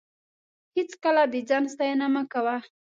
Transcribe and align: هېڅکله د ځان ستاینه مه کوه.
هېڅکله 0.75 1.23
د 1.33 1.35
ځان 1.49 1.63
ستاینه 1.73 2.07
مه 2.13 2.23
کوه. 2.31 2.57